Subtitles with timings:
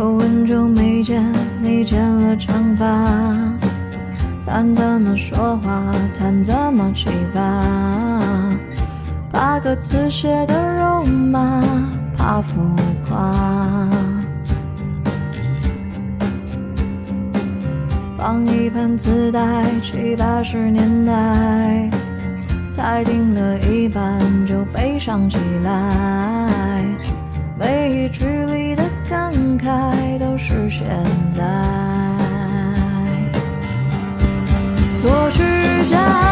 [0.00, 1.22] 很久没见，
[1.60, 2.86] 你剪了长发，
[4.46, 7.40] 谈怎么说话，谈怎么启发，
[9.30, 11.62] 把歌词写的肉麻，
[12.16, 12.60] 怕浮
[13.06, 13.88] 夸。
[18.16, 21.90] 放一盘磁带，七八十年代，
[22.70, 26.29] 才听了一半就悲伤起来。
[35.30, 36.29] 作曲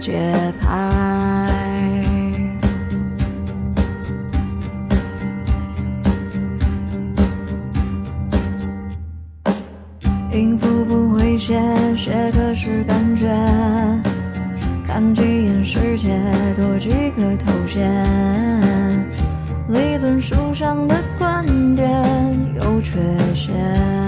[0.00, 0.18] 节
[0.58, 0.66] 拍。
[10.32, 11.60] 音符不会写，
[11.96, 13.26] 写歌是感觉。
[14.84, 16.08] 看几眼世界，
[16.56, 17.86] 多几个头衔。
[19.68, 21.44] 理论书上的观
[21.76, 21.86] 点
[22.56, 22.96] 有缺
[23.34, 23.99] 陷。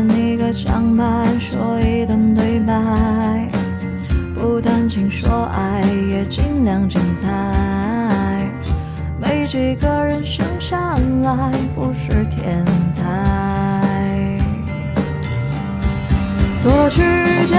[0.00, 2.72] 搬一个奖牌，说一段对白，
[4.34, 7.28] 不谈情说爱，也尽量精彩。
[9.20, 12.64] 没几个人生下来不是天
[12.96, 14.38] 才。
[16.58, 17.02] 作曲
[17.46, 17.58] 家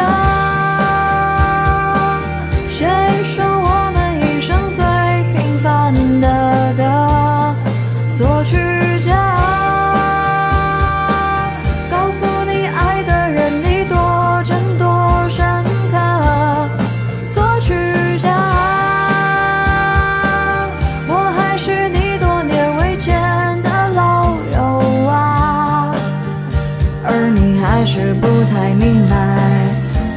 [27.82, 29.16] 还是不太明白，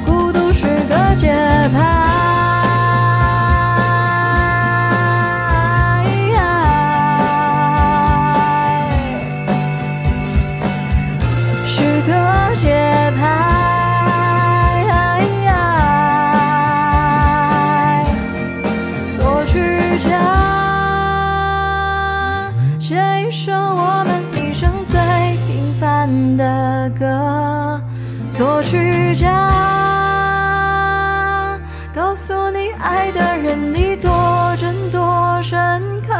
[0.04, 1.32] 孤独是个节
[1.72, 1.80] 拍。
[11.64, 12.12] 是个
[12.56, 12.68] 节
[13.18, 13.22] 拍。
[19.10, 19.58] 作曲
[19.98, 20.10] 家
[22.78, 22.94] 写
[23.26, 25.00] 一首我们一生最
[25.46, 27.53] 平凡的歌。
[28.34, 29.30] 作曲家
[31.94, 34.10] 告诉你爱的人你多
[34.58, 36.12] 真多深刻。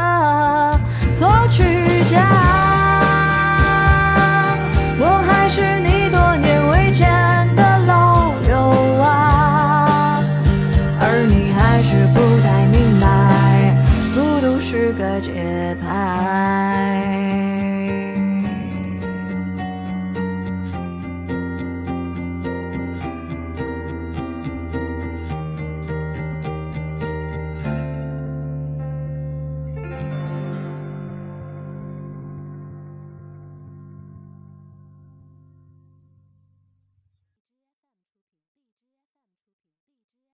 [1.13, 2.21] 作曲家，
[4.97, 7.09] 我还是你多年未见
[7.57, 10.23] 的老友啊。
[11.01, 13.75] 而你还是不太明白，
[14.13, 17.14] 孤独是个节拍。